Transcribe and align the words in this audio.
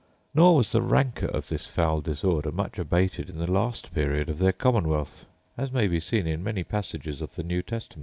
* 0.21 0.33
Nor 0.33 0.55
was 0.55 0.71
the 0.71 0.81
rancour 0.81 1.27
of 1.29 1.47
this 1.49 1.67
foul 1.67 2.01
disorder 2.01 2.51
much 2.51 2.79
abated 2.79 3.29
in 3.29 3.37
the 3.37 3.51
last 3.51 3.93
period 3.93 4.29
of 4.29 4.39
their 4.39 4.51
commonwealth, 4.51 5.25
as 5.59 5.71
may 5.71 5.87
be 5.87 5.99
seen 5.99 6.25
in 6.25 6.43
many 6.43 6.63
passages 6.63 7.21
of 7.21 7.35
the 7.35 7.43
New 7.43 7.61
Testament. 7.61 7.99